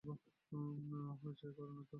হইচই 1.21 1.51
করো 1.57 1.71
না 1.71 1.81
তো। 1.81 1.89